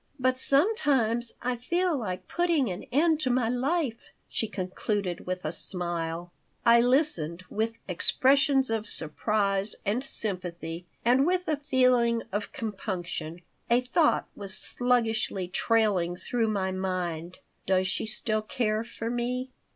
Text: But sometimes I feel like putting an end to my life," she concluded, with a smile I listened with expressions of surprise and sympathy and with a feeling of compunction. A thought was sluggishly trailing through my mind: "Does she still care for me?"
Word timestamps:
But 0.19 0.39
sometimes 0.39 1.33
I 1.43 1.55
feel 1.55 1.95
like 1.95 2.27
putting 2.27 2.71
an 2.71 2.85
end 2.91 3.19
to 3.19 3.29
my 3.29 3.49
life," 3.49 4.09
she 4.27 4.47
concluded, 4.47 5.27
with 5.27 5.45
a 5.45 5.51
smile 5.51 6.31
I 6.65 6.81
listened 6.81 7.43
with 7.51 7.77
expressions 7.87 8.71
of 8.71 8.89
surprise 8.89 9.75
and 9.85 10.03
sympathy 10.03 10.87
and 11.05 11.23
with 11.27 11.47
a 11.47 11.57
feeling 11.57 12.23
of 12.31 12.51
compunction. 12.51 13.41
A 13.69 13.81
thought 13.81 14.27
was 14.35 14.57
sluggishly 14.57 15.47
trailing 15.47 16.15
through 16.15 16.47
my 16.47 16.71
mind: 16.71 17.37
"Does 17.67 17.87
she 17.87 18.07
still 18.07 18.41
care 18.41 18.83
for 18.83 19.11
me?" 19.11 19.51